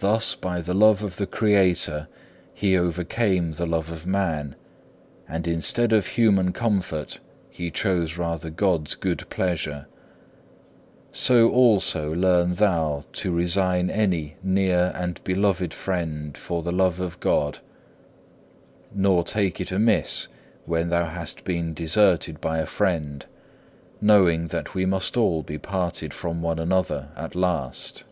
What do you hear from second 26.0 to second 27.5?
from one another at